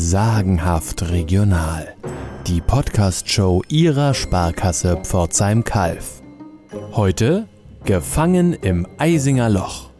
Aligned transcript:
Sagenhaft 0.00 1.10
regional. 1.10 1.92
Die 2.46 2.60
Podcast-Show 2.60 3.64
Ihrer 3.68 4.14
Sparkasse 4.14 5.00
Pforzheim-Kalf. 5.02 6.22
Heute 6.92 7.48
Gefangen 7.84 8.52
im 8.52 8.86
Eisinger 8.98 9.50
Loch. 9.50 9.90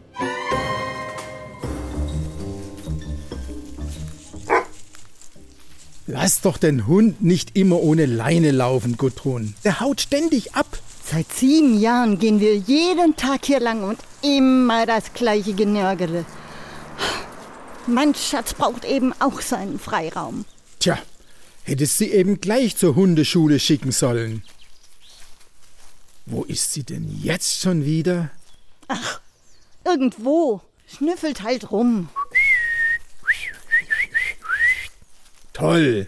Lass 6.07 6.39
doch 6.39 6.57
den 6.57 6.87
Hund 6.87 7.21
nicht 7.21 7.57
immer 7.57 7.81
ohne 7.81 8.05
Leine 8.05 8.51
laufen, 8.51 8.95
Gudrun. 8.95 9.53
Der 9.65 9.81
haut 9.81 9.99
ständig 9.99 10.55
ab. 10.55 10.79
Seit 11.03 11.29
sieben 11.33 11.77
Jahren 11.77 12.19
gehen 12.19 12.39
wir 12.39 12.55
jeden 12.55 13.17
Tag 13.17 13.45
hier 13.45 13.59
lang 13.59 13.83
und 13.83 13.99
immer 14.21 14.85
das 14.85 15.13
gleiche 15.13 15.53
Genörgele. 15.53 16.23
Mein 17.89 18.13
Schatz 18.13 18.53
braucht 18.53 18.85
eben 18.85 19.13
auch 19.19 19.41
seinen 19.41 19.79
Freiraum. 19.79 20.45
Tja, 20.79 20.99
hättest 21.63 21.97
sie 21.97 22.11
eben 22.11 22.39
gleich 22.39 22.77
zur 22.77 22.95
Hundeschule 22.95 23.59
schicken 23.59 23.91
sollen. 23.91 24.43
Wo 26.27 26.43
ist 26.43 26.73
sie 26.73 26.83
denn 26.83 27.09
jetzt 27.23 27.61
schon 27.61 27.85
wieder? 27.85 28.29
Ach, 28.87 29.19
irgendwo. 29.83 30.61
Schnüffelt 30.87 31.41
halt 31.41 31.71
rum. 31.71 32.09
Toll. 35.53 36.07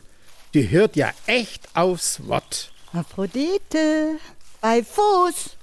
Die 0.53 0.69
hört 0.69 0.95
ja 0.95 1.11
echt 1.25 1.67
aufs 1.75 2.27
Wort. 2.27 2.71
Aphrodite, 2.93 4.17
bei 4.59 4.83
Fuß. 4.83 5.57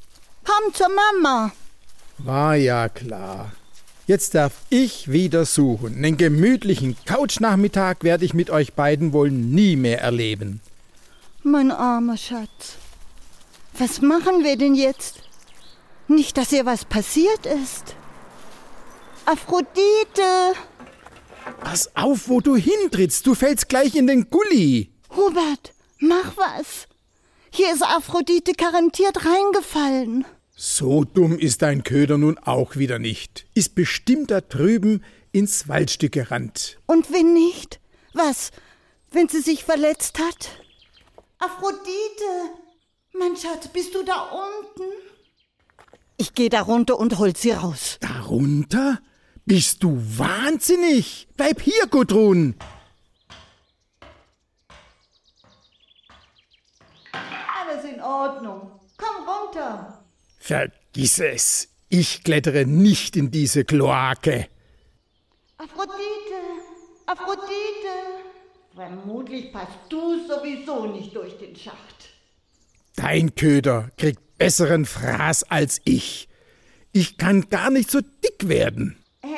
Komm 0.44 0.74
zur 0.74 0.88
Mama. 0.88 1.52
War 2.18 2.56
ja 2.56 2.88
klar. 2.88 3.52
Jetzt 4.08 4.34
darf 4.34 4.62
ich 4.70 5.12
wieder 5.12 5.44
suchen. 5.44 5.96
Einen 5.96 6.16
gemütlichen 6.16 6.96
Couchnachmittag 7.04 7.96
werde 8.00 8.24
ich 8.24 8.32
mit 8.32 8.48
euch 8.48 8.72
beiden 8.72 9.12
wohl 9.12 9.30
nie 9.30 9.76
mehr 9.76 10.00
erleben. 10.00 10.62
Mein 11.42 11.70
armer 11.70 12.16
Schatz. 12.16 12.78
Was 13.76 14.00
machen 14.00 14.44
wir 14.44 14.56
denn 14.56 14.74
jetzt? 14.74 15.20
Nicht, 16.06 16.38
dass 16.38 16.52
ihr 16.52 16.64
was 16.64 16.86
passiert 16.86 17.44
ist. 17.44 17.96
Aphrodite! 19.26 20.54
Pass 21.60 21.94
auf, 21.94 22.30
wo 22.30 22.40
du 22.40 22.56
hintrittst. 22.56 23.26
Du 23.26 23.34
fällst 23.34 23.68
gleich 23.68 23.94
in 23.94 24.06
den 24.06 24.30
Gully. 24.30 24.90
Hubert, 25.14 25.74
mach 25.98 26.34
was. 26.34 26.88
Hier 27.50 27.74
ist 27.74 27.82
Aphrodite 27.82 28.52
garantiert 28.54 29.18
reingefallen. 29.26 30.24
So 30.60 31.04
dumm 31.04 31.38
ist 31.38 31.62
dein 31.62 31.84
Köder 31.84 32.18
nun 32.18 32.36
auch 32.36 32.74
wieder 32.74 32.98
nicht. 32.98 33.46
Ist 33.54 33.76
bestimmt 33.76 34.32
da 34.32 34.40
drüben 34.40 35.04
ins 35.30 35.68
Waldstück 35.68 36.10
gerannt. 36.10 36.80
Und 36.86 37.12
wenn 37.12 37.32
nicht? 37.32 37.78
Was, 38.12 38.50
wenn 39.12 39.28
sie 39.28 39.40
sich 39.40 39.62
verletzt 39.62 40.18
hat? 40.18 40.50
Aphrodite, 41.38 41.78
mein 43.16 43.36
Schatz, 43.36 43.68
bist 43.68 43.94
du 43.94 44.02
da 44.02 44.20
unten? 44.32 44.90
Ich 46.16 46.34
gehe 46.34 46.48
da 46.48 46.62
runter 46.62 46.98
und 46.98 47.20
hol 47.20 47.36
sie 47.36 47.52
raus. 47.52 47.98
Darunter? 48.00 48.98
Bist 49.46 49.84
du 49.84 49.96
wahnsinnig? 50.18 51.28
Bleib 51.36 51.60
hier, 51.60 51.86
Gudrun. 51.86 52.56
Alles 57.12 57.84
in 57.84 58.00
Ordnung. 58.00 58.72
Komm 58.96 59.24
runter. 59.24 60.04
Vergiss 60.38 61.18
es. 61.18 61.68
Ich 61.88 62.22
klettere 62.22 62.66
nicht 62.66 63.16
in 63.16 63.30
diese 63.30 63.64
Kloake. 63.64 64.48
Aphrodite, 65.56 66.38
Aphrodite. 67.06 67.48
Vermutlich 68.74 69.52
passt 69.52 69.78
du 69.88 70.26
sowieso 70.28 70.86
nicht 70.86 71.14
durch 71.16 71.36
den 71.38 71.56
Schacht. 71.56 72.10
Dein 72.94 73.34
Köder 73.34 73.90
kriegt 73.96 74.38
besseren 74.38 74.84
Fraß 74.84 75.44
als 75.44 75.80
ich. 75.84 76.28
Ich 76.92 77.16
kann 77.18 77.48
gar 77.48 77.70
nicht 77.70 77.90
so 77.90 78.00
dick 78.00 78.48
werden. 78.48 78.96
Hä? 79.22 79.36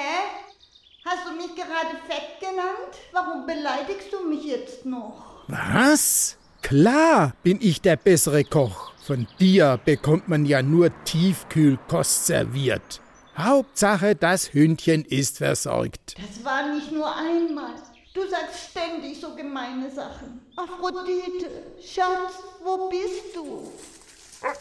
Hast 1.05 1.27
du 1.27 1.33
mich 1.37 1.55
gerade 1.55 1.97
fett 2.09 2.41
genannt? 2.41 2.95
Warum 3.13 3.47
beleidigst 3.47 4.13
du 4.13 4.29
mich 4.29 4.45
jetzt 4.45 4.85
noch? 4.85 5.45
Was? 5.49 6.37
Klar 6.63 7.35
bin 7.43 7.59
ich 7.61 7.81
der 7.81 7.97
bessere 7.97 8.45
Koch. 8.45 8.90
Von 9.11 9.27
dir 9.41 9.81
bekommt 9.85 10.29
man 10.29 10.47
ja 10.47 10.63
nur 10.63 10.93
Tiefkühlkost 11.03 12.27
serviert. 12.27 13.01
Hauptsache, 13.37 14.15
das 14.15 14.55
Hündchen 14.55 15.05
ist 15.05 15.39
versorgt. 15.39 16.15
Das 16.17 16.45
war 16.45 16.73
nicht 16.73 16.93
nur 16.93 17.13
einmal. 17.13 17.75
Du 18.15 18.21
sagst 18.29 18.71
ständig 18.71 19.21
so 19.21 19.35
gemeine 19.35 19.91
Sachen. 19.91 20.43
Aphrodite, 20.55 21.51
Schatz, 21.85 22.35
wo 22.63 22.89
bist 22.89 23.35
du? 23.35 23.73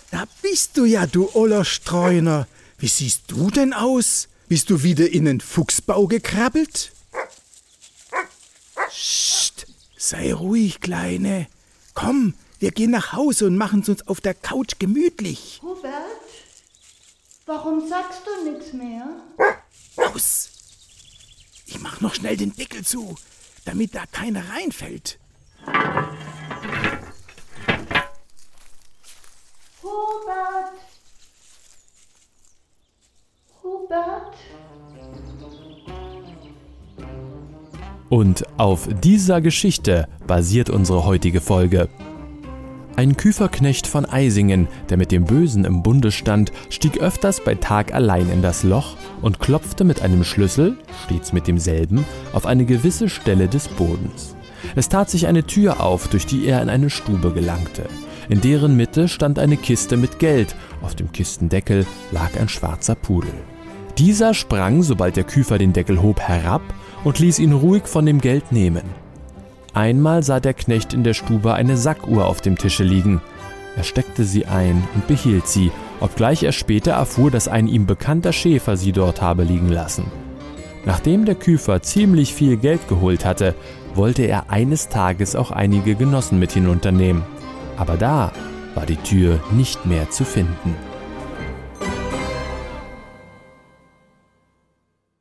Da 0.10 0.24
bist 0.42 0.76
du 0.78 0.86
ja, 0.86 1.06
du 1.06 1.30
oller 1.36 1.64
Streuner. 1.64 2.48
Wie 2.80 2.88
siehst 2.88 3.26
du 3.28 3.52
denn 3.52 3.72
aus? 3.72 4.30
Bist 4.48 4.72
du 4.72 4.82
wieder 4.82 5.08
in 5.12 5.26
den 5.26 5.42
Fuchsbau 5.42 6.08
gekrabbelt? 6.08 6.92
Psst, 8.88 9.68
sei 9.96 10.34
ruhig, 10.34 10.82
Kleine. 10.82 11.46
Komm, 11.94 12.34
wir 12.60 12.72
gehen 12.72 12.92
nach 12.92 13.14
Hause 13.14 13.48
und 13.48 13.58
machen 13.58 13.82
es 13.82 13.90
uns 13.90 14.08
auf 14.08 14.22
der 14.22 14.34
Couch 14.34 14.74
gemütlich. 14.80 15.62
Hubert, 15.64 15.94
warum 17.46 17.88
sagst 17.88 18.22
du 18.26 18.52
nichts 18.52 18.74
mehr? 18.74 19.08
Aus! 19.96 20.50
Ich 21.66 21.80
mach 21.80 22.02
noch 22.02 22.16
schnell 22.16 22.36
den 22.36 22.56
Deckel 22.56 22.84
zu, 22.84 23.16
damit 23.66 23.96
da 23.96 24.06
keiner 24.12 24.44
reinfällt. 24.50 25.20
Hubert! 29.82 30.74
Hubert? 33.64 34.36
Und 38.10 38.44
auf 38.60 38.90
dieser 39.02 39.40
Geschichte 39.40 40.08
basiert 40.26 40.70
unsere 40.70 41.06
heutige 41.06 41.42
Folge. 41.42 41.88
Ein 42.96 43.16
Küferknecht 43.16 43.88
von 43.88 44.06
Eisingen, 44.06 44.68
der 44.90 44.98
mit 44.98 45.12
dem 45.12 45.24
Bösen 45.24 45.64
im 45.64 45.84
Bunde 45.84 46.12
stand, 46.12 46.52
stieg 46.70 46.98
öfters 46.98 47.42
bei 47.44 47.56
Tag 47.56 47.94
allein 47.94 48.30
in 48.30 48.42
das 48.42 48.64
Loch 48.64 48.98
und 49.22 49.40
klopfte 49.40 49.84
mit 49.84 50.02
einem 50.02 50.24
Schlüssel, 50.24 50.78
stets 51.06 51.32
mit 51.32 51.48
demselben, 51.48 52.06
auf 52.34 52.46
eine 52.46 52.66
gewisse 52.66 53.08
Stelle 53.08 53.48
des 53.48 53.70
Bodens. 53.70 54.36
Es 54.76 54.90
tat 54.90 55.10
sich 55.10 55.28
eine 55.28 55.46
Tür 55.46 55.82
auf, 55.82 56.10
durch 56.10 56.26
die 56.26 56.46
er 56.46 56.62
in 56.62 56.70
eine 56.70 56.90
Stube 56.90 57.32
gelangte. 57.32 57.86
In 58.28 58.42
deren 58.42 58.76
Mitte 58.76 59.08
stand 59.08 59.40
eine 59.40 59.58
Kiste 59.58 59.98
mit 59.98 60.20
Geld, 60.20 60.56
auf 60.82 60.94
dem 60.94 61.12
Kistendeckel 61.12 61.86
lag 62.12 62.38
ein 62.40 62.50
schwarzer 62.50 62.96
Pudel. 62.96 63.34
Dieser 63.98 64.34
sprang, 64.34 64.84
sobald 64.84 65.16
der 65.16 65.24
Küfer 65.24 65.58
den 65.58 65.74
Deckel 65.74 66.02
hob, 66.02 66.20
herab 66.20 66.62
und 67.04 67.20
ließ 67.20 67.40
ihn 67.40 67.54
ruhig 67.54 67.88
von 67.88 68.06
dem 68.06 68.22
Geld 68.22 68.52
nehmen. 68.52 68.84
Einmal 69.74 70.24
sah 70.24 70.40
der 70.40 70.54
Knecht 70.54 70.94
in 70.94 71.04
der 71.04 71.14
Stube 71.14 71.54
eine 71.54 71.78
Sackuhr 71.78 72.26
auf 72.26 72.42
dem 72.42 72.58
Tische 72.58 72.84
liegen. 72.84 73.22
Er 73.76 73.84
steckte 73.84 74.24
sie 74.24 74.46
ein 74.46 74.88
und 74.96 75.08
behielt 75.08 75.48
sie, 75.48 75.72
obgleich 76.00 76.44
er 76.44 76.52
später 76.52 76.92
erfuhr, 76.92 77.32
dass 77.32 77.48
ein 77.48 77.68
ihm 77.68 77.86
bekannter 77.86 78.34
Schäfer 78.34 78.78
sie 78.78 78.92
dort 78.92 79.22
habe 79.22 79.44
liegen 79.44 79.70
lassen. 79.70 80.06
Nachdem 80.86 81.26
der 81.26 81.36
Küfer 81.36 81.82
ziemlich 81.82 82.34
viel 82.34 82.58
Geld 82.58 82.88
geholt 82.88 83.26
hatte, 83.26 83.56
wollte 83.94 84.24
er 84.24 84.50
eines 84.50 84.90
Tages 84.90 85.36
auch 85.36 85.52
einige 85.52 85.96
Genossen 85.96 86.40
mit 86.40 86.52
hinunternehmen. 86.52 87.24
Aber 87.78 87.96
da 87.96 88.32
war 88.76 88.86
die 88.86 88.98
Tür 88.98 89.40
nicht 89.52 89.86
mehr 89.86 90.10
zu 90.10 90.26
finden. 90.26 90.89